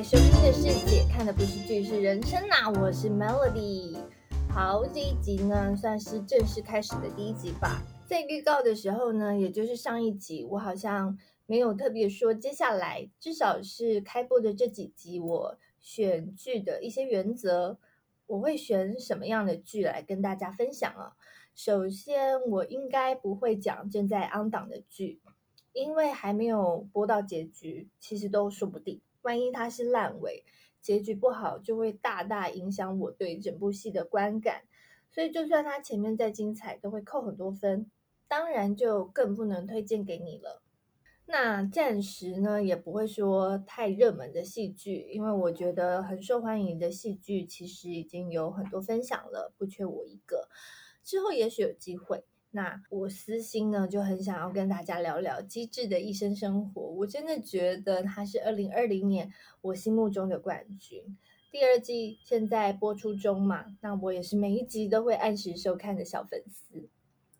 [0.00, 2.72] 在收听的世界，看的不是剧，是人生呐。
[2.80, 3.98] 我是 Melody。
[4.48, 7.82] 好，这一集呢，算是正式开始的第一集吧。
[8.06, 17.76] 在预告的时候呢，也就是上一集，我好像没有特别说接下来，至少是开播的这几集，我选剧的一些原则，
[18.26, 21.12] 我会选什么样的剧来跟大家分享啊？
[21.54, 25.20] 首先，我应该不会讲正在 on 档的剧。
[25.74, 29.02] 因为还没有播到结局，其实都说不定。
[29.22, 30.44] 万一它是烂尾，
[30.80, 34.62] 结局不好，就会大大影响我对整部戏的观感。
[35.10, 37.90] 所以，就算它前面再精彩，都会扣很多分。
[38.28, 40.62] 当然，就更不能推荐给你了。
[41.26, 50.48] 那暂时呢，也不会说太热门的戏剧，因为我觉得很受欢迎的戏剧其实已经有很多分享了，不缺我一个。
[51.02, 52.24] 之后也许有机会。
[52.52, 61.16] 那我私心呢就很想要跟大家聊聊《机智的医生生活》，我真的觉得它是二零二零年我心目中的冠军。
[61.52, 66.88] 第二季现在播出中嘛，那我也是每一集都会按时收看的小粉丝。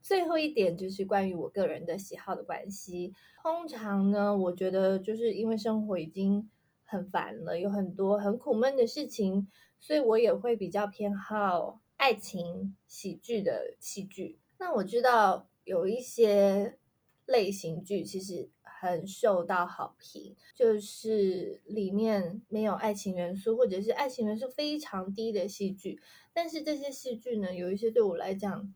[0.02, 6.50] 最后一点就是关于我个人的喜好的关系，通常呢，我觉得就是因为生活已经
[6.84, 9.46] 很烦了，有很多很苦闷的事情，
[9.78, 14.39] 所以我也会比较偏好爱情喜剧的戏剧。
[14.60, 16.78] 那我知道有一些
[17.24, 25.98] 类型剧其实很受到好评，就是里面没有爱情元素，或者是爱情元素非常低的戏剧。
[26.34, 28.74] 但是这些戏剧呢，有一些对我来讲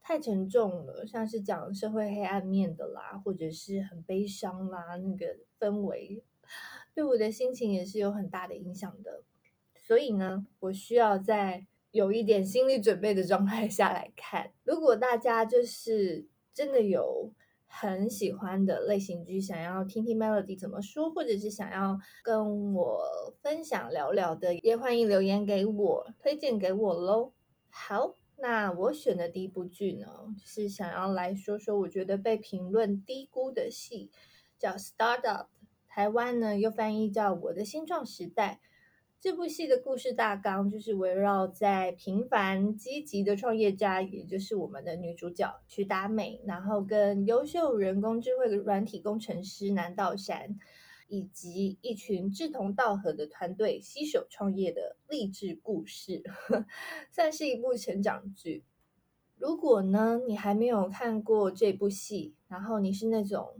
[0.00, 6.24] 太沉重了，像是讲社会黑暗面的啦，或者是很悲伤啦，那个氛围
[6.94, 9.22] 对我的心情也是有很大的影响的。
[9.86, 11.66] 所以呢，我需要在。
[11.96, 17.32] 有一点心理准备的状态下来看，如果大家就是真的有
[17.64, 23.00] 很喜欢的类型剧，想要听听 Melody 怎么说，或者是想要跟我
[23.40, 27.32] 分享聊聊的，也欢迎留言给我，推荐给我喽。
[27.70, 30.06] 好，那我选的第一部剧呢，
[30.44, 34.10] 是想要来说说我觉得被评论低估的戏，
[34.58, 35.22] 叫《Startup》，
[35.88, 38.60] 台湾呢又翻译叫《我的新创时代》。
[39.26, 50.56] 这部戏的故事大纲就是围绕在平凡积极的创业家，也就是我们的女主角曲达美，然后跟优秀人工智慧的软体工程师南道山，
[51.08, 56.22] 以及一群志同道合的团队携手创业的励志故事，
[57.10, 58.62] 算是一部成长剧。
[59.36, 63.56] 如果呢你还没有看过这部戏，然后你是那种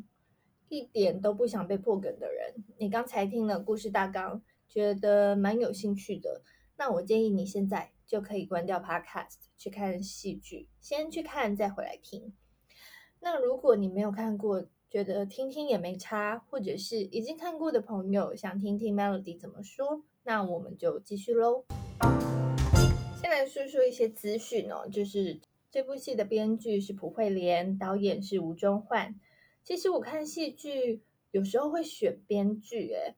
[0.69, 4.41] 一点都不想被破梗的人，你刚才听了故事大纲。
[4.69, 6.43] 觉得蛮有兴趣的，
[6.77, 12.35] 那我建议你现在就可以关掉 Podcast 去看戏剧，先去看再回来听。
[13.21, 21.65] 那如果你没有看过，觉得听听也没差，或者是已经看过的朋友想听听 Melody 怎么说，那我们就继续喽。
[23.21, 25.41] 先来说说一些资讯哦，就是
[25.71, 29.19] 这部戏的编剧是朴惠莲，导演是吴中焕。
[29.65, 33.17] 其实我看戏剧有时候会选编剧，诶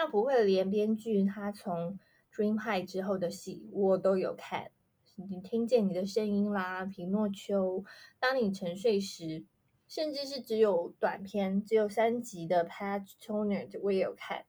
[0.00, 1.98] 那不会连编剧，他从
[2.32, 4.70] 《Dream High》之后的戏我都有看。
[5.16, 7.80] 你听见你的声音啦，《皮诺丘》，
[8.20, 9.44] 当你沉睡时，
[9.88, 14.46] 甚至是只有短片、只有三集的《Patch Toner》，我也有看。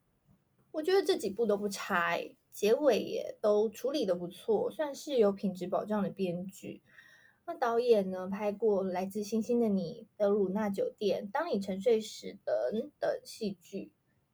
[0.71, 2.19] 我觉得这几部都不差，
[2.51, 6.83] 结尾也都处理的不错，算是有品质保障的编剧。
[7.47, 13.91] 那导演呢，拍过《来自星星的你》、《德鲁纳酒店》、《当你沉睡时》等等戏剧。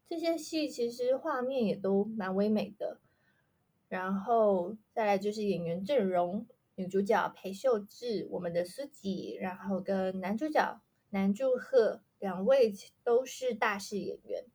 [0.07, 2.99] 这些戏其实画面也都蛮唯美的，
[3.89, 6.45] 然后再来就是演员阵容，
[6.75, 10.79] 女主角裴秀智，我们的苏吉，然后跟男主角
[11.09, 12.73] 南柱赫两位
[13.03, 14.45] 都是大势演员。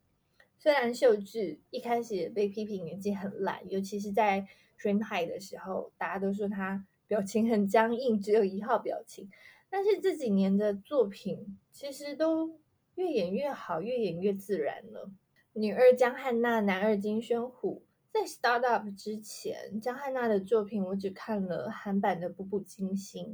[0.57, 4.47] 虽然秀智一开始也被批评演技很烂，尤其是在
[4.81, 9.29] 《Dream High》的时候，大家都说她表情很僵硬，只有一号表情。
[9.69, 12.59] 但是这几年的作品其实都
[12.95, 15.11] 越演越好，越演越自然了。
[15.53, 17.83] 女二江汉娜，男二金宣虎。
[18.09, 23.25] 在 Startup 之前，江汉娜的作品我只看了韩版的《步步惊心》，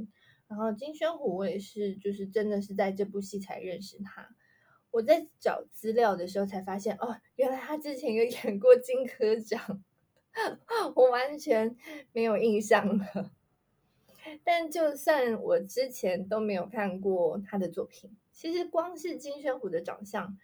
[0.47, 4.35] 然后金宣虎我也是，就是真的是在这部戏才认识他。
[4.89, 9.83] 我在找资料的时候才发现，哦，原来他之前有演过金科长，
[10.95, 11.75] 我完全
[12.13, 13.31] 没有印象了。
[14.43, 20.37] 但就算我之前都没有看过他的作品，其实光是金宣虎的长相。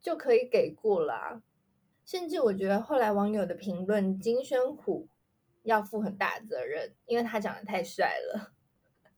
[0.00, 1.42] 就可以给过啦，
[2.04, 5.08] 甚至我觉得后来网友的评论，金宣虎
[5.62, 8.52] 要负很大责任，因为他长得太帅了。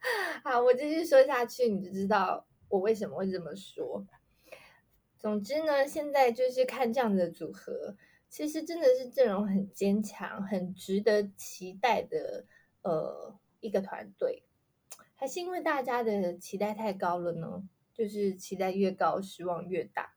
[0.43, 4.05] 好，我继续说下去，你就知道我为什么会这么说。
[5.19, 7.97] 总之呢，现在就是看这样的组合，
[8.29, 12.45] 其实真的是阵容很坚强、很值得期待的
[12.83, 14.43] 呃一个团队，
[15.15, 17.63] 还是因为大家的期待太高了呢？
[17.95, 20.12] 就是期待越高，失望越大。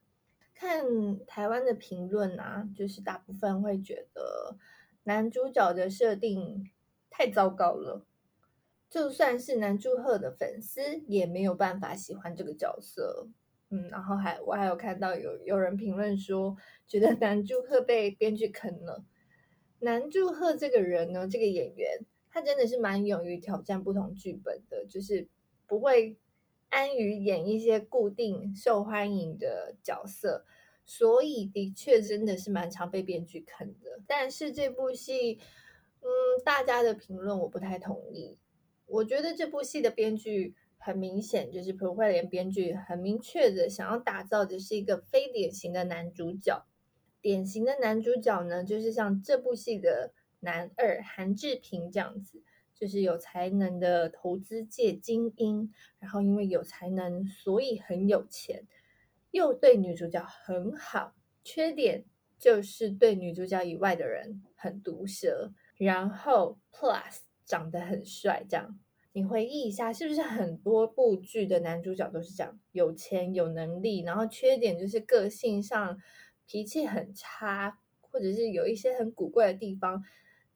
[0.58, 0.86] 看
[1.26, 4.56] 台湾的评论啊，就是大部分会觉得
[5.04, 6.70] 男主角的设定
[7.10, 8.06] 太糟糕了，
[8.88, 13.28] 就算是男祝贺的粉丝也没有办法喜欢这个角色。
[13.68, 16.56] 嗯，然后还我还有看到有有人评论说，
[16.88, 19.04] 觉得男祝贺被编剧坑了。
[19.80, 25.28] 男祝贺这个人呢，这个演员他真的是蛮勇于挑战不同剧本的，就是
[25.66, 26.16] 不会。
[26.68, 30.44] 安于演一些固定受欢迎的角色，
[30.84, 34.00] 所以的确真的是蛮常被编剧坑的。
[34.06, 35.38] 但是这部戏，
[36.00, 36.08] 嗯，
[36.44, 38.38] 大家的评论我不太同意。
[38.86, 46.66] 我觉得这部戏的编剧很明显就是朴惠莲编剧很明确的想要打造的是一个非典型的男主角。
[47.20, 52.42] 典型的男主角呢，就是像这部戏的男二韩志平这样子。
[52.78, 58.66] 就是有才能的投资界精英，然后因为有才能，所以很有钱，
[59.30, 61.14] 又对女主角很好。
[61.42, 62.04] 缺点
[62.38, 68.44] 就是对女主角以外的人很毒舌，然后 Plus 长得很帅。
[68.46, 68.78] 这样，
[69.12, 75.98] 你回忆一下，是不是很多部剧的男主角都是这样，有钱有能力，然后缺点就是个性上
[76.46, 80.04] 脾气很差，或者是有一些很古怪的地方。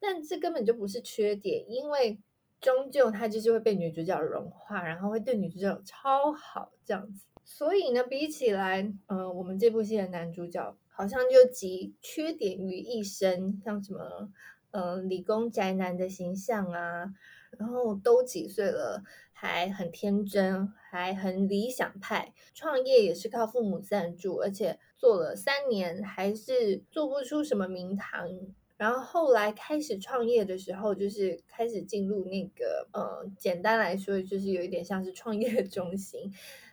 [0.00, 2.18] 但这根本就不是缺点，因为
[2.60, 7.26] 终究他就是会被女主角融化，然后会对女主角超好这样子。
[7.44, 14.30] 所以呢，比起来，呃，我们这部戏的男主角好像就集缺点于一身，像什么，
[14.70, 17.12] 呃，理工宅男的形象啊，
[17.58, 28.28] 然后都几岁了，还很天真，还很理想派，创业也是靠父母赞助，而且做了三年还是做不出什么名堂。
[28.80, 36.32] 然后后来开始创业的时候，就是开始进入那个呃，简单来说，就是有一点像是创业中心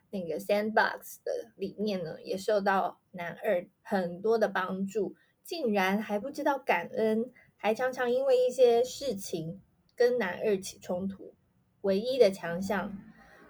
[0.10, 9.60] 那个 Sandbox 的理念呢，也受到男二很多的帮助，竟然还不知道感恩，还常常因为一些事情
[9.94, 11.34] 跟男二起冲突。
[11.82, 12.98] 唯一的强项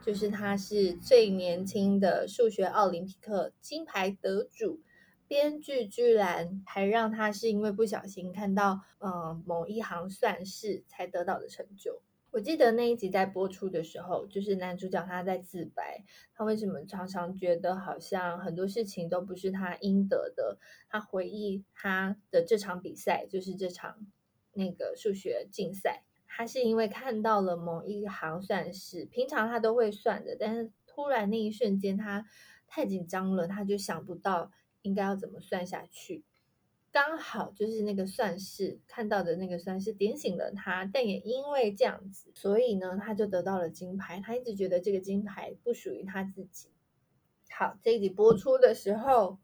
[0.03, 4.81] 就是他是最年轻的数学奥林匹克金牌得主。
[5.27, 12.01] 编剧居然还让他是因为不小心看到呃某一行算式才得到的成就。
[12.31, 16.03] 我记得那一集在播出的时候，就是男主角他在自白，
[16.35, 20.59] 他为什么常常觉得好像很多事情都不是他应得的。
[20.89, 24.05] 他回忆他的这场比赛，就是这场
[24.53, 32.25] 那个数学竞赛，他是因为看到了某一行算式，平常他都会算的，但是突然那一瞬间他
[32.67, 34.51] 太紧张了，他就想不到。
[34.87, 36.23] 应该要怎么算下去？
[36.89, 44.19] 刚好就是那个算式看到的那个算式点醒了他，但也因为这样子，所以呢，他就得到了金牌。
[44.19, 46.69] 他一直觉得这个金牌不属于他自己。
[47.51, 49.37] 好，这一集播出的时候，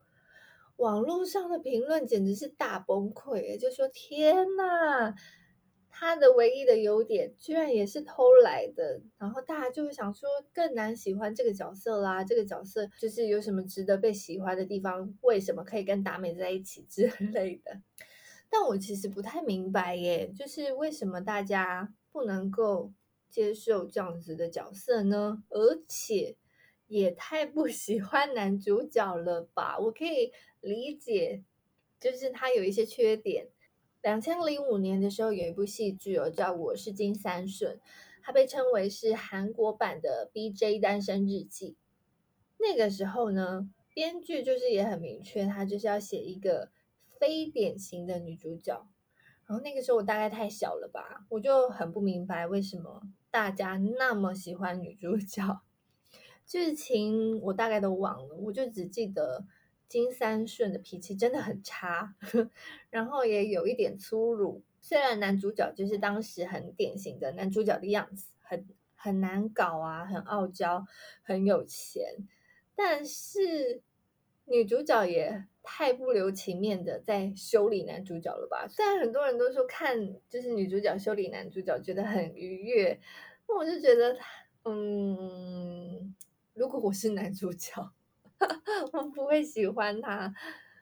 [0.78, 5.13] 网络上的评论简直是大崩溃，就说：“天哪！”
[6.03, 12.21] 他的唯一的优点居然也是偷来的，然后大家就会想说更难喜欢这个角色啦。
[12.25, 15.17] 这个角色就是有什么值得被喜欢的地方？
[15.22, 17.81] 为什么可以跟达美在一起 之类的？
[18.50, 22.91] 但我其实不太明白耶，就是为什么大家不能够
[23.29, 25.41] 接受这样子的角色呢？
[25.48, 26.36] 而且
[26.88, 29.79] 也太不 喜欢男主角了吧？
[29.79, 31.45] 我可以理解，
[31.98, 33.48] 就是他有一些缺点。
[34.03, 37.77] 两千零五年的时候，有一部戏剧哦，叫《我是金三顺》，
[38.22, 41.72] 它被称为是韩国版的《B J 单身日记》。
[42.57, 46.69] 那个时候呢，编剧就是也很明确，他就是要写一个
[47.17, 48.86] 非典型的女主角。
[49.45, 55.62] 然后那个时候我大概太小了吧，我就很不明白为什么大家那么喜欢女主角。
[56.45, 59.45] 剧情我大概都忘了，我就只记得。
[59.88, 62.16] 金三顺的脾气真的很差，
[62.90, 64.63] 然后也有一点粗鲁。
[64.82, 70.86] 虽然男主角就是当时很典型的男主角的样子，很很难搞啊，很傲娇，
[71.22, 72.04] 很有钱，
[72.75, 73.82] 但是
[74.46, 78.68] 女主角也太不留情面的在修理男主角了吧？
[78.68, 83.00] 虽然很多人都说看就是女主角修理男主角觉得很愉悦，
[83.48, 84.18] 那我就觉得，
[84.66, 86.13] 嗯，
[86.54, 87.94] 如果我是男主角。
[88.93, 90.33] 我不会喜欢他，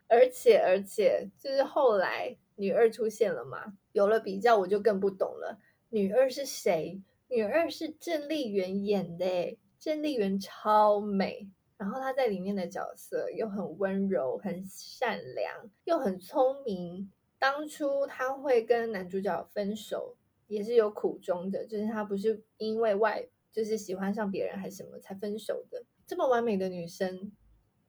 [0.07, 5.59] 而且而且就是后来女二出现了嘛，有了比较我就更不懂了。
[5.89, 7.01] 女二是谁？
[7.27, 11.49] 女二是郑丽媛演的，郑丽媛超美。
[11.77, 17.11] 然后她在里面的角色又很温柔、很善良，又很聪明。
[17.39, 20.15] 当初她会跟男主角分手，
[20.47, 25.83] 也是有苦衷的，就是她不是因为外就是喜欢上别人还是什么才分手的。
[26.05, 27.31] 这么完美的女生，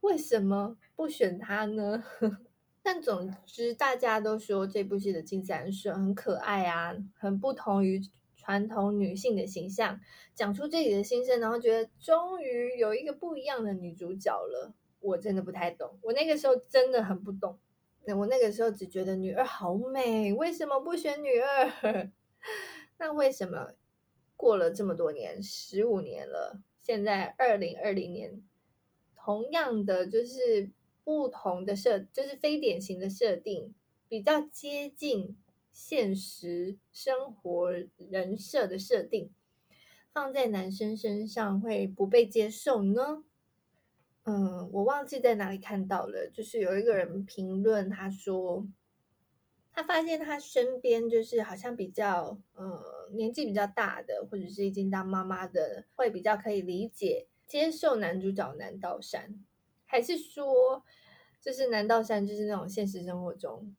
[0.03, 2.05] 为什么不选他呢？
[2.85, 8.01] 但总之，大家都说这部戏的金三顺很可爱啊，很不同于
[8.37, 10.01] 传统女性的形象，
[10.35, 14.75] 讲出自己的心声，然后觉得终于有一个不一样的女主角了。
[15.01, 17.59] 我真的不太懂，我那个时候真的很不懂。
[18.05, 22.11] 那我那个时候只觉得女二好美，为什么不选女二？
[22.99, 23.75] 那为什么
[24.37, 28.43] 过了这么多年，十五年了，现在二零二零年，
[29.25, 30.71] 同样的就是
[31.05, 33.73] 不同的设，就是非典型的设定，
[34.09, 35.37] 比较接近
[35.71, 37.71] 现实生活
[38.11, 39.31] 人设的设定，
[40.13, 43.23] 放在男生身上会不被接受呢？
[44.25, 48.67] 嗯，我忘记在哪里看到了，就是有一个人评论，他说
[49.73, 59.39] 他发现他身边就是好像比较呃年纪比较大的，或者是已经当妈妈的，会比较可以理解接受男主角南道山，
[59.85, 60.83] 还是说
[61.39, 63.77] 就是南道山就是那种现实生活中，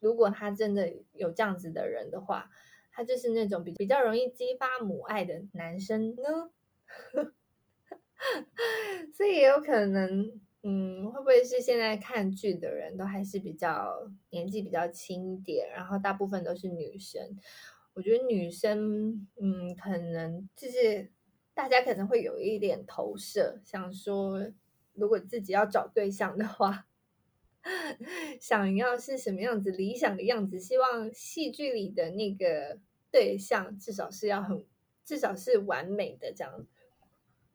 [0.00, 2.50] 如果他真的有这样子的人的话，
[2.90, 6.50] 他就是那种比比较容易激发母爱的男生呢？
[9.12, 17.36] 所以也有可能，嗯，会不会是现在看剧的人都还是比较年纪比较轻一点，然后大部分都是女生。
[17.92, 21.10] 我觉得女生，嗯，可能就是
[21.60, 24.50] 大家可能会有一点投射，想说
[24.94, 26.86] 如果自己要找对象的话，
[28.40, 32.78] 想要是什么样子理想的样子，希望戏剧里的那个
[33.10, 34.64] 对象至少是要很，
[35.04, 36.66] 至少是完美的这样。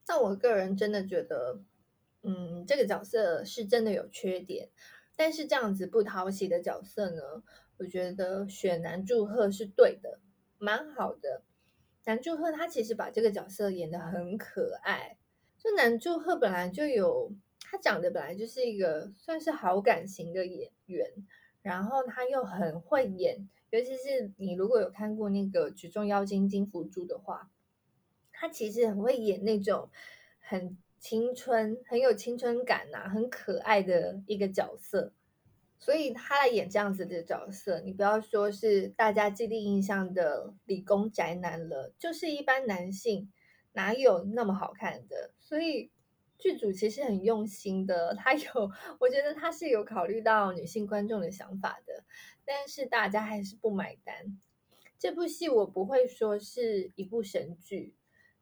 [0.05, 1.63] 但我个人真的觉得，
[2.21, 4.69] 嗯，这个角色是真的有缺点。
[5.15, 7.41] 但是这样子不讨喜的角色呢，
[7.79, 10.19] 我觉得选男祝贺是对的，
[10.59, 11.41] 蛮好的。
[12.05, 15.17] 南柱赫他其实把这个角色演的很可爱。
[15.57, 17.31] 就南柱赫本来就有，
[17.62, 21.12] 他长得本来就是一个算是好感型的演员，
[21.62, 27.51] 然后他又很会演，尤其是你如果有看过那个《举重妖精金福珠》的话。
[28.38, 29.89] 他其实很会演那种
[30.41, 35.13] 很青春、很有青春感呐、很可爱的一个角色，
[35.77, 43.32] 所以他来演这样子的角色，你不要说是大家既定印象的理工宅男了，就是一般男性
[43.74, 45.32] 哪有那么好看的？
[45.39, 45.91] 所以
[46.38, 52.03] 剧组其实很用心的，他有，我觉得他是有考虑到女性观众的想法的，
[52.46, 54.39] 但是大家还是不买单。
[54.98, 57.96] 这部戏我不会说是一部神剧。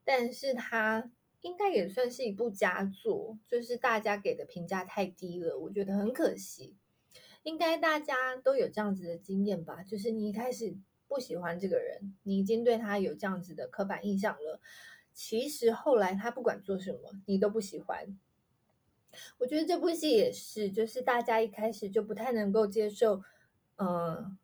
[0.05, 1.09] 但是它
[1.39, 6.75] 应该也算是一部佳作，就是大家给的评价太低了，我觉得很可惜。
[7.43, 9.83] 应该大家都有这样子的经验吧？
[9.83, 10.75] 就是你一开始
[11.07, 14.59] 不喜欢这个人，你已经对他有这样子的刻板印象了。
[15.13, 18.17] 其实后来他不管做什么，你都不喜欢。
[19.37, 23.21] 我觉得这部戏也是，就是大家一开始就不太能够接受，
[23.75, 24.37] 嗯，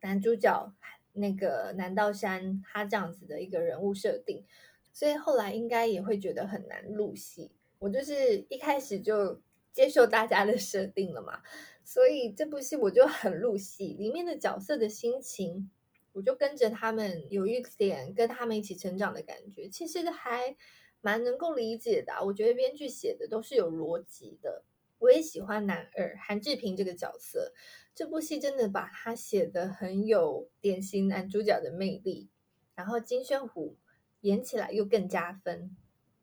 [0.00, 0.72] 男主角
[1.12, 4.46] 那个南道山他这样子的一个人物设定。
[4.92, 7.52] 所以后来应该也会觉得很难入戏。
[7.78, 9.40] 我就是一开始就
[9.72, 11.42] 接受大家的设定了嘛，
[11.90, 15.68] 所以这部戏我就很入戏，里面的角色的心情，
[16.12, 20.56] 我就跟着他们有一点跟他们一起成长的感觉，其实还
[21.00, 22.12] 蛮能够理解的。
[22.24, 24.62] 我觉得编剧写的都是有逻辑的。
[25.00, 27.52] 我也喜欢男二韩志平这个角色，
[27.92, 32.28] 这部戏真的把他写的很有典型男主角的魅力。
[32.76, 33.76] 然后金宣虎。
[34.20, 35.74] 演起来又更加分，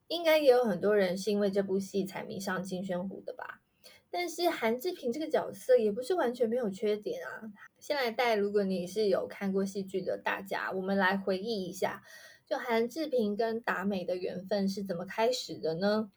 [0.07, 3.63] 应该也有很多人是因为这部戏才迷上金宣虎的吧。
[4.09, 7.51] 但是韩志平这个角色也不是完全没有缺点啊。
[7.79, 12.03] 先来带，如果你是有看过戏剧的大家，我们来回忆一下，
[12.45, 16.11] 就韩志平跟达美的缘分是怎么开始的呢？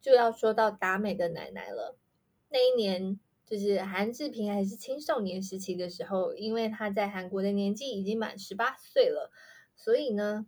[0.00, 1.96] 就要说到达美的奶奶了。
[2.48, 9.30] 那一年就是韩志平还是青少年时期的时候，因为他在韩国的年纪已经满十八岁了，
[9.76, 10.46] 所以呢。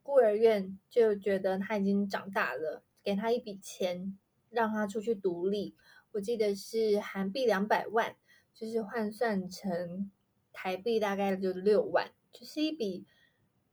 [0.00, 4.18] 孤儿院就觉得他已经长大了，给他一笔钱，
[4.48, 5.74] 让他出去独立。
[6.12, 8.16] 我记得是韩币两百万，
[8.54, 10.10] 就是换算成
[10.52, 13.06] 台币大概就六万，就是一笔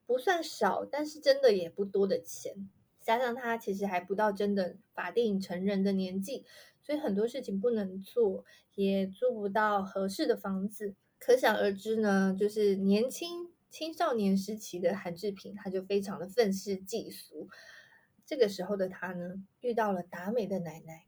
[0.05, 2.69] 不算少，但是真的也不多的钱。
[3.01, 6.45] 加上他其实还不到真的法定成人的年纪，
[6.81, 8.43] 所以很多事情不能做，
[8.75, 10.95] 也租不到合适的房子。
[11.19, 13.53] 可想而知呢，就是年轻。
[13.67, 17.49] 青少年时期的韩志平，他就非常的愤世嫉俗，
[18.25, 21.03] 这个时候的他呢，遇到了达美的奶奶，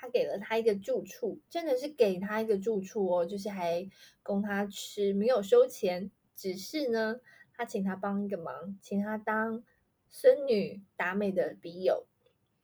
[0.00, 3.86] 他给了他一个住处，真的是给他一个住处哦，就是还
[4.22, 7.20] 供他吃，没有收钱，只是呢，
[7.52, 9.62] 他请他帮一个忙，请他当
[10.08, 12.06] 孙女达美的笔友，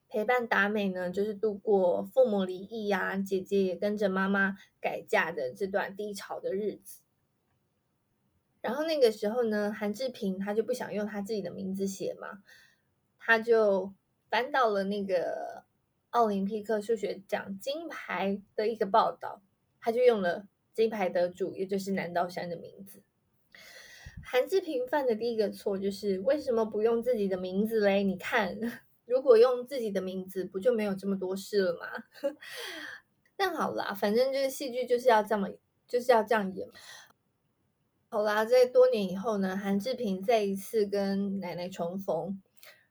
[0.08, 7.02] 陪伴达美呢，就是度过父母离异呀，姐姐也跟着妈妈改嫁的这段低潮的日子。
[8.62, 12.42] 然后那个时候呢，韩志平他就不想用他自己的名字写嘛。
[13.18, 13.92] 他就
[14.30, 15.65] 翻到了那个
[16.10, 19.42] 奥林匹克数学奖金牌的一个报道，
[19.80, 23.02] 他就用了金牌得主，也就是南道山的名字。
[24.24, 28.02] 韩志平犯的第一个错就是为什么不用自己的名字嘞？
[28.02, 28.58] 你看，
[29.06, 31.86] 如果用自己的名字，不就没有这么多事了吗？
[33.36, 35.48] 但好啦，反正就是戏剧就是要这么
[35.86, 36.68] 就是要这样演。
[38.08, 42.40] 好啦，在多年以后呢，韩志平再一次跟奶奶重逢。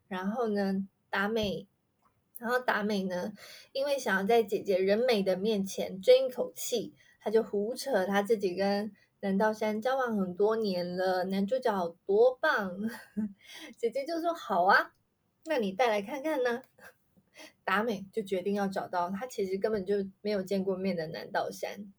[0.07, 1.67] 然后呢，达美，
[2.37, 3.33] 然后达美呢，
[3.71, 12.77] 因为想要在姐姐人美的面前争一口气，他就胡扯他自己跟南道山交往很多年了，男主角多棒，
[13.77, 14.93] 姐姐就说好啊，
[15.45, 16.61] 那你带来看看呢？
[17.63, 21.91] 达美就决定要找到他其实根本就没有见过面的南道山，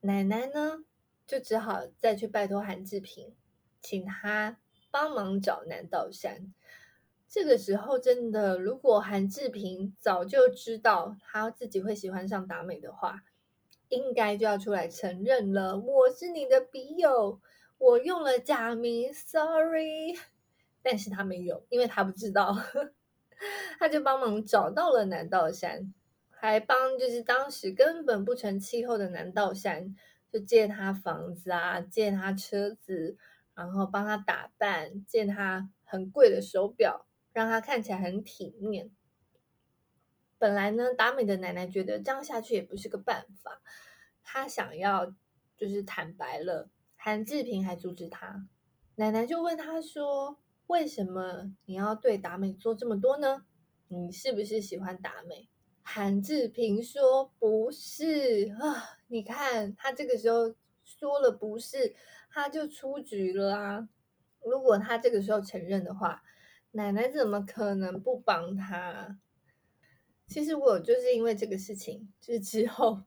[0.00, 0.84] 奶奶呢
[1.26, 3.34] 就只好再去拜托韩志平，
[3.80, 4.58] 请他
[4.90, 6.54] 帮忙找南道山。
[7.34, 13.24] 这个时候，真的，如果韩志平早就知道他自己会喜欢上达美的话，
[13.88, 15.76] 应该就要出来承认了。
[15.76, 17.40] 我是你的笔友，
[17.78, 20.16] 我用了假名，sorry。
[20.80, 22.56] 但是他没有，因为他不知道，
[23.80, 25.92] 他就帮忙找到了南道山，
[26.30, 29.96] 还帮就是当时根本不成气候的南道山，
[30.30, 33.16] 就借他房子啊，借他车子，
[33.56, 37.06] 然后帮他打扮，借他很贵的手表。
[37.34, 38.90] 让他看起来很体面。
[40.38, 43.60] 本来呢，达美的奶奶觉得这样下去也不是个办法，
[44.22, 45.14] 她想要
[45.56, 46.70] 就是坦白了。
[46.96, 48.48] 韩志平还阻止他，
[48.94, 53.44] 奶奶就问他说：“为什么你要对达美做这么多呢？
[53.88, 55.48] 你是不是喜欢达美？”
[55.82, 60.54] 韩志平说：“不是啊，你看他这个时候
[60.84, 61.94] 说了不是，
[62.30, 63.88] 他就出局了啊。
[64.44, 66.22] 如果他这个时候承认的话。”
[66.74, 69.16] 奶奶怎么可能不帮他？
[70.26, 73.02] 其实我就是因为这个事情，就是之后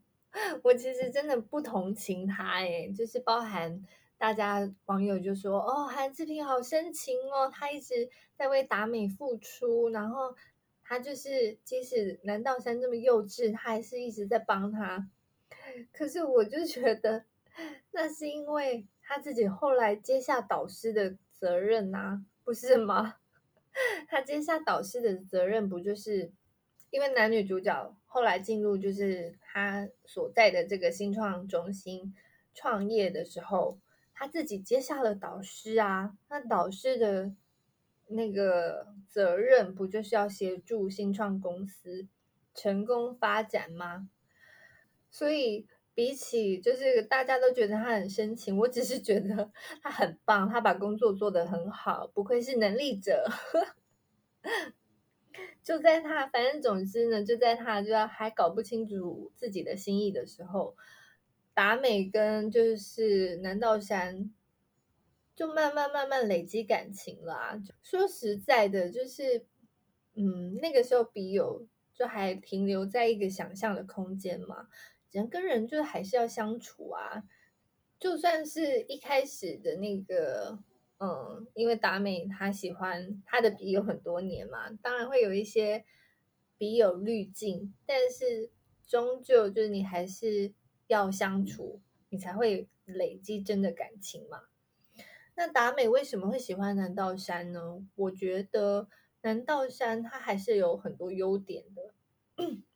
[0.64, 3.84] 我其实真的不同情他哎，就是包含
[4.18, 10.34] 大家网友就说哦，韩志平好深情哦，他一直在为达美付出，然后
[10.82, 15.10] 他就是即使南道山这么幼稚，他还是一直在帮他。
[15.92, 17.26] 可是我就觉得
[17.92, 23.16] 那是因为他自己后来接下导师的责任呐，不是吗？
[24.08, 26.32] 他接下导师的责任，不就是
[26.90, 32.14] 因为男女主角后来进入就是他所在的这个新创中心
[32.54, 33.80] 创业的时候，
[34.14, 36.18] 他自己接下了导师啊？
[36.30, 37.34] 那导师的
[38.08, 42.08] 那个责任，不就是要协助新创公司
[42.54, 44.10] 成功发展吗？
[45.10, 45.68] 所以。
[45.98, 53.28] 比起就是大家都觉得他很深情，我只是觉得他很棒，他把工作做得很好，不愧是能力者。
[55.64, 60.78] 就在他，反正总之呢，就在他就要还搞不清楚自己的心意的时候，
[61.56, 64.32] 达美跟就是南道山
[65.36, 67.64] 就慢慢慢慢累积感情了啊。
[67.82, 69.48] 说实在的，就是
[70.14, 74.68] 嗯，那个时候笔友就还停留在一个想象的空间嘛。
[75.12, 77.24] 人跟人就是还是要相处啊，
[78.00, 80.60] 就算是一开始的那个，
[81.00, 85.86] 嗯，因为达美他喜欢他的笔友很多年嘛，当然会有一些
[86.58, 88.50] 笔友滤镜，但是
[88.86, 90.54] 终究就是你还是
[90.88, 94.44] 要相处，你才会累积真的感情嘛。
[95.36, 97.86] 那达美为什么会喜欢南道山呢？
[97.96, 98.88] 我觉得
[99.22, 101.94] 南道山他还是有很多优点的。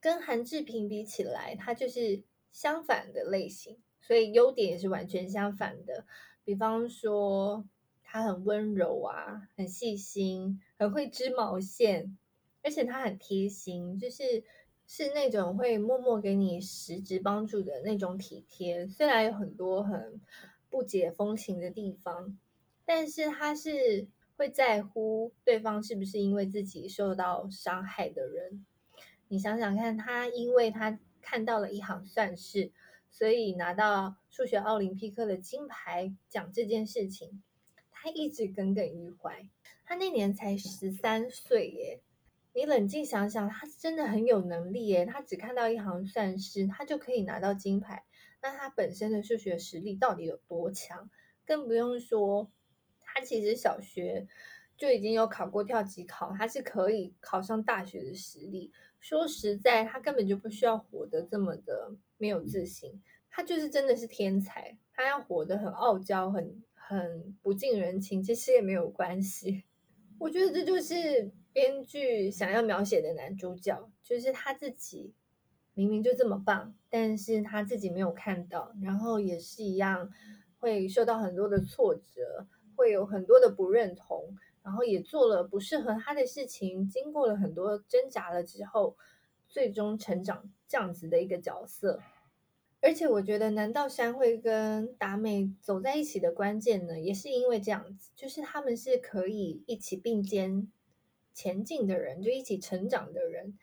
[0.00, 6.06] 跟韩志平比起来，他就是相反的类型，所以优点也是完全相反的。
[6.44, 7.66] 比方说，
[8.04, 12.16] 他很温柔啊，很细心，很会织毛线，
[12.62, 14.44] 而且他很贴心，就是
[14.86, 18.86] 是那种会默默给你实质帮助的那种体贴。
[18.86, 20.20] 虽然有很多很
[20.70, 22.38] 不解风情的地方，
[22.84, 24.06] 但是他是
[24.36, 28.64] 会在乎对方是不是因为自己受到伤害的人。
[29.28, 32.70] 你想想看，他因为他看到了一行算式，
[33.10, 37.42] 所以拿到数学奥林匹克的金牌奖这件事情，
[37.90, 39.48] 他一直耿耿于怀。
[39.84, 42.00] 他那年才十三岁耶。
[42.54, 45.04] 你冷静想想，他真的很有能力耶。
[45.04, 48.04] 他只看到一行算式，他就可以拿到金牌。
[48.40, 51.10] 那他本身的数学实力到底有多强？
[51.44, 52.50] 更不用说，
[53.02, 54.26] 他其实小学
[54.76, 58.72] 就已经有考过跳级考，他是可以考上大学的实力。
[59.08, 64.76] 说实在，他根本就不需要活得这么的没有自信，他就是真的是天才。
[64.92, 69.62] 他要活得很傲娇、很很不近人情，其实也没有关系。
[70.18, 75.14] 我觉得这就是编剧想要描写的男主角，就是他自己
[75.74, 80.10] 明明就这么棒，但是他自己没有看到，然后也是一样
[80.58, 84.36] 会受到很多的挫折，会有很多的不认同，
[84.66, 88.96] 然后也做了不适合他的事情，经过了很多挣扎了之后，
[89.48, 92.02] 最终成长这样子的一个角色。
[92.80, 100.66] 而且我觉得南道山会跟达美走在一起的关键呢，也是因为这样子，就是他们是可以一起并肩
[101.32, 103.56] 前进的人，就一起成长的人。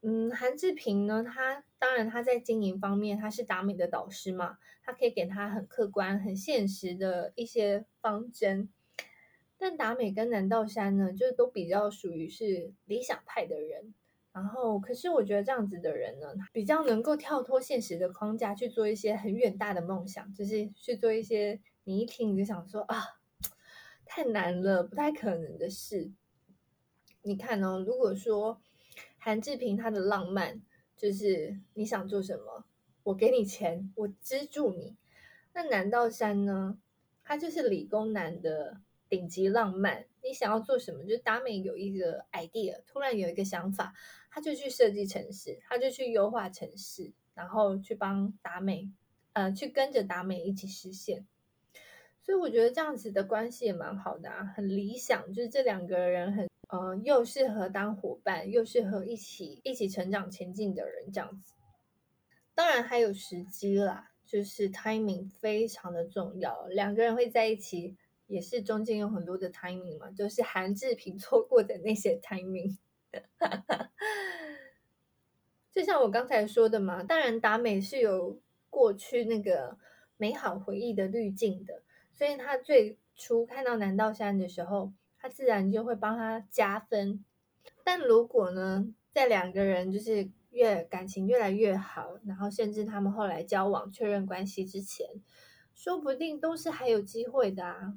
[0.00, 8.70] 嗯，韩志平呢，他当然他在经营方面他是达美的导师嘛，他可以给他很客观、很现实的一些方针。
[9.58, 13.92] 但达美跟南道山呢，就是都比较属于是理想派的人。
[14.30, 23.02] 然后，可是我觉得这样子的人呢，比较能够跳脱现实的框架，去做一些很远大的梦想，就是去做一些你一听你就想说啊，
[24.04, 26.12] 太难了，不太可能的事。
[27.22, 28.60] 你看哦，如果说
[29.18, 30.62] 韩志平他的浪漫
[30.96, 32.64] 就是你想做什么，
[33.02, 34.96] 我给你钱，我资助你。
[35.52, 36.78] 那南道山呢，
[37.24, 40.06] 他就是理工男的顶级浪漫。
[40.22, 41.02] 你想要做什么？
[41.04, 43.94] 就是达美有一个 idea，突然有一个想法。
[44.30, 48.90] 他就去设计城市，他就去优化城市，然后去帮达美，
[49.32, 51.26] 呃，去跟着达美一起实现。
[52.20, 55.32] 所以我觉得这样子的关系也蛮好的啊，很理想。
[55.32, 61.54] 就是这两个人很，呃，又适合当伙伴，又适合一起一起成长前进的人，这样子。
[62.54, 66.66] 当然还有时机啦，就是 timing 非常的重要。
[66.66, 67.96] 两个人会在一起，
[68.28, 72.76] 也是中间有很多的 timing 嘛，就是韩志平 错过的那些 timing。
[75.72, 79.78] 就像我刚才说的嘛，当然达美是有过去那个
[80.16, 81.82] 美好回忆的滤镜的，
[82.14, 87.24] 所以他最初看到南道山的时候，他自然就会帮他加分。
[87.82, 95.06] 但如果呢，在两个人就是越感情越来越好，然后甚至他们后来交往确认关系之前，
[95.74, 97.94] 说不定都是还有机会的啊。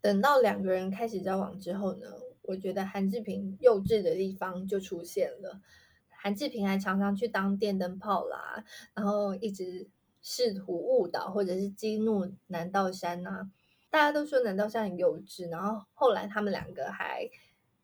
[0.00, 2.06] 等到两个人开始交往之后呢？
[2.42, 5.60] 我觉得韩志平幼稚的地方就出现了。
[6.08, 9.86] 韩志平还常常去当电灯泡啦，然后一直
[10.22, 13.50] 试图误导或者是激怒南道山呐。
[13.90, 17.28] 大家都说南道山很幼稚，然后后来他们两个还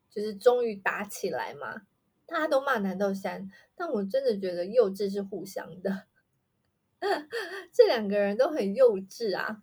[0.09, 1.83] 就是终于打起来嘛。
[2.27, 6.07] 大家都骂南道山，但我真的觉得幼稚是互相的。
[7.70, 9.62] 这两个人都很幼稚啊，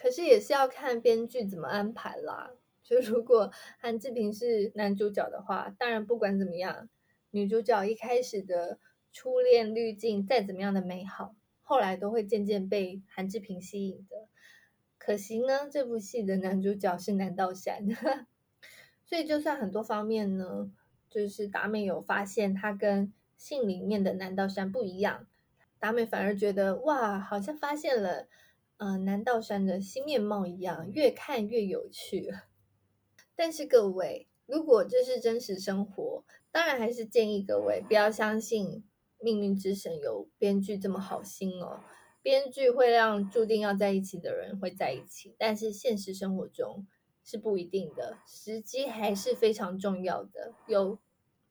[0.00, 2.52] 可是也是要看编剧怎么安排啦。
[2.82, 6.88] 就如果韩志平是男主角的话，当然不管怎么样，
[7.30, 8.78] 女主角一开始的
[9.12, 14.26] 初恋滤镜再怎么样的美好，后来都会渐渐被韩志平吸引的。
[14.96, 17.86] 可惜呢，这部戏的男主角是南道山，
[19.04, 20.70] 所以就算很多方面呢，
[21.10, 25.26] 就是达美有发现他跟信里面的南道山不一样，
[25.78, 28.26] 达美反而觉得哇，好像发现了
[28.82, 32.32] 嗯南道山的新面貌一样，越看越有趣。
[33.36, 38.82] 但是各位，如果这是真实生活，当然还是建议各位不要相信
[39.18, 41.80] 命运之神有编剧这么好心哦。
[42.22, 46.86] 编剧会让注定要在一起的人会在一起，但是现实生活中
[47.22, 50.54] 是不一定的，时机还是非常重要的。
[50.66, 50.98] 有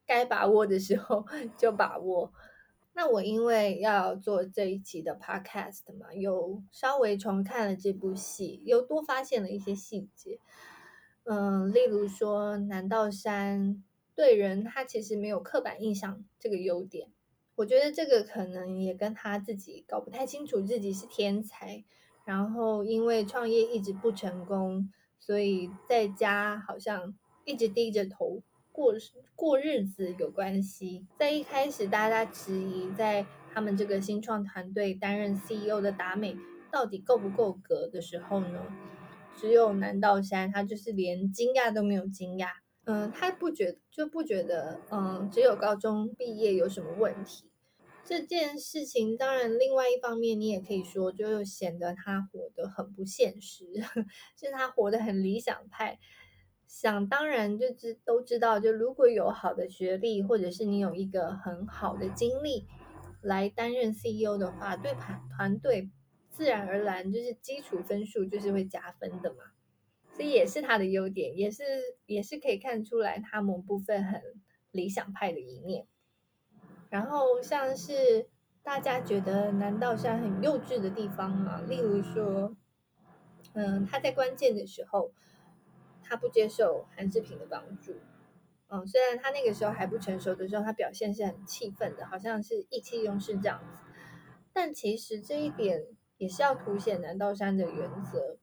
[0.04, 1.24] 该把握的时候
[1.56, 2.32] 就把握。
[2.92, 10.38] 那我因为要做这一集的 podcast 嘛，有稍微重看了这部戏，又多发现了一些细节。
[11.24, 13.82] 嗯，例如说南道山
[14.14, 17.08] 对人，他其实没有刻板印象这个优点。
[17.56, 21.84] 我觉得这个可能也跟他自己搞不太清楚自己是天才，
[22.24, 28.42] 然后因为创业一直不成功，所以在家好像一直低着头
[28.80, 28.94] 过
[29.36, 31.06] 过日子有关系。
[31.18, 36.34] 在一开始大家质疑，在他们这个新创团队担任 CEO 的达美
[36.72, 38.64] 到底够不够格的时候呢？
[39.36, 42.48] 只有南道山，他就是连惊讶都没有惊讶。
[42.84, 47.44] 嗯，他不觉就不觉得，嗯，只有高中毕业有什么问题？
[48.02, 53.66] 这件事情，当然，另外一方面，你也可以说，就显得他活得很不现实，
[54.40, 55.98] 是他活得很理想派，
[56.70, 62.68] 想当然就知都知道，就如果有好的学历，或者是你有一个很好的经历
[63.20, 65.90] 来担任 CEO 的话，对团团队
[66.30, 69.38] 自然而然就是基础分数就是会加分的嘛。
[70.16, 71.64] 这也是他的优点，也是
[72.06, 74.22] 也是可以看出来他某部分很
[74.70, 75.88] 理想派的一面。
[76.88, 78.28] 然后像是
[78.62, 82.54] 大家觉得南道山很幼稚的地方嘛，例如说，
[83.54, 85.12] 嗯，他在关键的时候，
[86.10, 87.94] 他不接受韩志平的帮助。
[88.66, 93.78] 嗯，虽然他那个时候还不成熟的时候，他表现是很气愤的，好像是意气用事这样子。
[94.52, 95.86] 但其实这一点
[96.18, 98.36] 也是要凸显南道山的原则。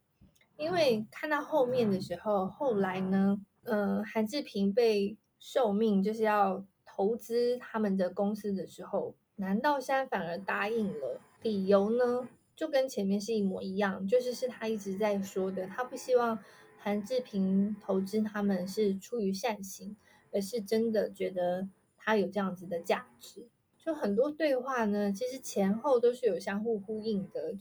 [0.55, 11.19] 因为看到后面的时候，后来呢，嗯，韩志平被受命就是要投资他们的公司的时候，南道山反而答应了。
[11.43, 16.39] 理由呢，就跟前面是一模一样，就是是他一直在说的，他不希望
[16.87, 19.97] 韩志平投资他们是出于善心，
[20.31, 23.45] 而是真的觉得他有这样子的价值。
[23.77, 27.55] 就很多对话呢，其实前后都是有相互呼应的。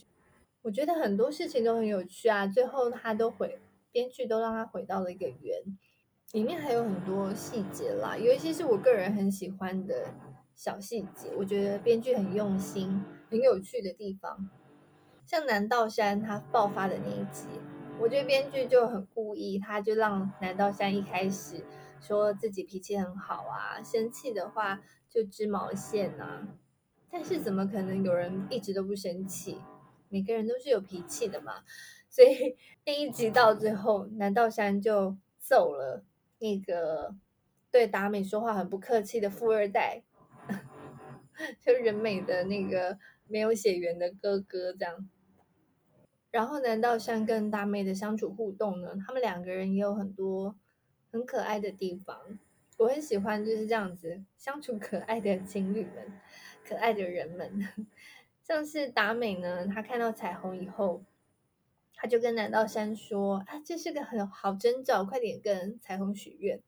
[0.62, 3.58] 我觉得很多事情都很有趣啊，最后他都回
[3.90, 5.60] 编剧都让他回到了一个圆，
[6.30, 10.14] 里面还有很多细节啦，有一些是我个人很喜欢的
[10.54, 14.48] 小细节，我觉得编剧很用心、很有趣的地方。
[15.24, 17.46] 像南道山他爆发的那一集，
[17.98, 21.64] 我觉得编剧就很故意，他就让南道山一开始
[22.00, 26.46] 说自己脾气很好啊，生气的话就织毛线啊，
[27.10, 29.58] 但是怎么可能有人一直都不生气？
[30.08, 31.64] 每个人都是有脾气的嘛，
[32.08, 36.04] 所以 第一集到最后，南道山就揍了
[36.38, 37.16] 那个
[37.70, 40.02] 对达美说话很不客气的富二代，
[41.60, 45.08] 就人美的那个没有血缘的哥哥这样。
[46.30, 50.54] 然后南道山跟达美的相处互动呢，他们两个人也有很多
[51.10, 52.38] 很可爱的地方，
[52.78, 56.12] 我很喜欢就是这样子相处可爱的情侣们，
[56.64, 57.68] 可爱的人们。
[58.42, 61.02] 像是达美呢，他看到彩虹以后，
[61.94, 66.60] 他就跟南道山说：“啊，这是个很好征兆，快点跟彩虹许愿。”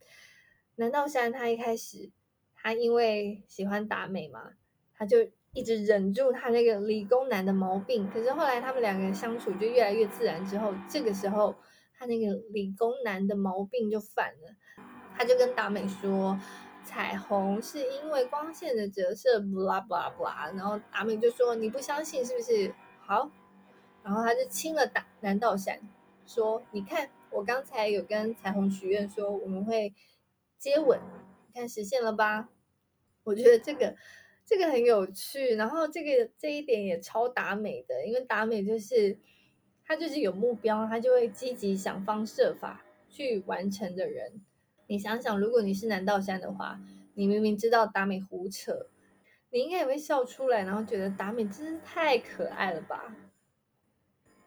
[0.75, 2.11] 南道山他一开始，
[2.55, 4.55] 他因为喜欢达美嘛，
[4.95, 8.09] 他就一直忍住他那个理工男的毛病。
[8.11, 11.55] 可是后来他们两个人相处就越来越自然，之后这个时候
[11.99, 14.55] 他那个理工男的毛病就犯了，
[15.17, 16.39] 他就跟达美说。
[16.85, 20.51] 彩虹是因为光线的折射布拉布拉布拉。
[20.55, 22.73] 然后达美就说：“你不相信是不是？”
[23.05, 23.31] 好，
[24.03, 25.79] 然后他就亲了达南道山，
[26.25, 29.93] 说：“你看，我刚才有跟彩虹许愿，说我们会
[30.57, 30.99] 接吻，
[31.47, 32.49] 你看实现了吧？”
[33.25, 33.95] 我觉得这个
[34.49, 39.19] 这个很有趣，然后这个这一点也超达美的，因为达美就是
[39.85, 44.41] 他就是有目标，他就会积极想方设法去完成的人。
[44.87, 46.81] 你想想，如果你是南道山的话，
[47.13, 48.87] 你明明知道达美胡扯，
[49.51, 53.15] 你应该也会笑出来，然后觉得达美真是太可爱了吧？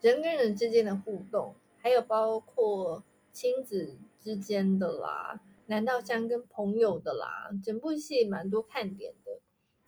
[0.01, 9.20] 人跟人之间的互动，还有包括亲子之间的啦，南道山跟朋友的啦，整部戏蛮多看点的，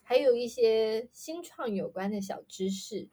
[0.04, 3.10] 还有一些新创有关的小知识，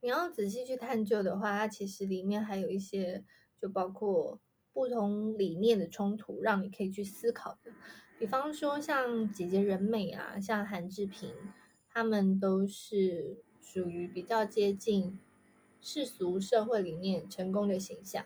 [0.00, 3.24] 你要仔细去探究的话，它其实里面还有一些，
[3.60, 4.38] 就包括。
[4.72, 7.72] 不同理念的冲突，让你可以去思考的。
[8.20, 11.34] 比方说，像姐姐人美啊，像韩志平，
[11.88, 15.18] 他们都是属于比较接近
[15.80, 18.24] 世俗社会里面成功的形象。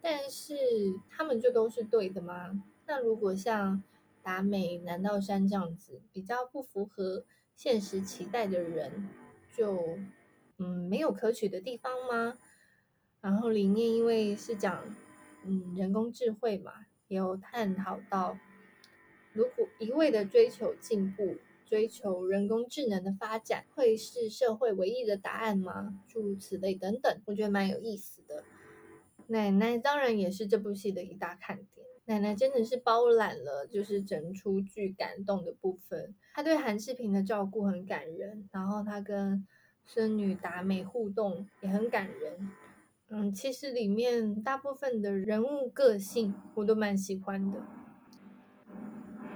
[0.00, 0.56] 但是，
[1.10, 2.64] 他们就都是对的吗？
[2.86, 3.82] 那如果像
[4.24, 9.08] 达美、南道山这样子，比较不符合现实期待的人，
[9.56, 9.98] 就
[10.56, 12.36] 嗯没有可取的地方吗？
[13.20, 14.82] 然后里面因为是讲。
[15.46, 16.72] 嗯，人工智慧嘛，
[17.06, 18.38] 也有探讨到，
[19.34, 26.02] 如果一味的追求进步，追求人工智能的发展，会是社会唯一的答案吗？
[26.08, 28.42] 诸如此类等等，我觉得蛮有意思的。
[29.26, 36.14] 奶奶当然也是这部戏的一大看点，奶奶真的是包揽了就是整出剧感动的部分。
[36.34, 39.46] 她对韩世平的照顾很感人，然后她跟
[39.86, 42.50] 孙女达美互动也很感人。
[43.08, 47.58] 嗯，其实里面大部分的人物个性我都蛮喜欢的。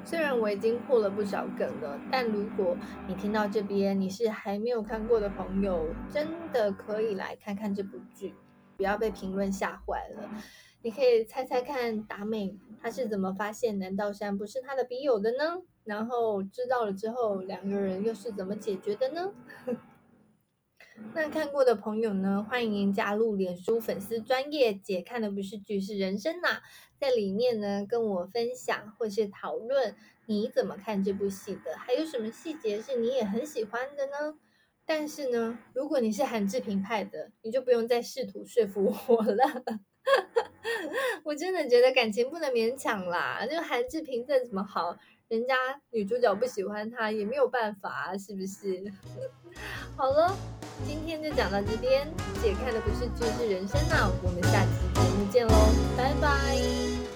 [0.04, 2.76] 虽然我已经破了不少梗了，但如果
[3.06, 8.34] 你听到这边你是还没有看过的朋友，真的可以来看看这部剧，
[8.78, 10.30] 不要被评论吓坏了。
[10.80, 15.62] 你可以猜猜看，达美他是怎么发现南道山不是他的笔友的呢？
[15.84, 19.32] 然后知道了之后，两个人又是怎么解决的呢？
[21.14, 26.60] 那看过的朋友呢，欢迎加入脸书粉丝专业姐看的不是剧是人生呐，
[26.98, 34.38] 在里面呢跟我分享或是讨论你怎么看这部戏的，还有什么细节是你也很喜欢的呢？
[34.84, 39.64] 但是呢，如果你是韩志平派的，你就不用再试图说服我了。
[41.24, 44.96] 我真的觉得感情不能勉强啦，就韩志平再怎么好，
[45.28, 45.54] 人家
[45.90, 48.84] 女主角不喜欢他也没有办法，是不是？
[49.96, 50.36] 好了，
[50.86, 52.06] 今天就讲到这边，
[52.42, 55.52] 姐看的不是剧是人生呐，我们下期节目见喽，
[55.96, 57.07] 拜拜。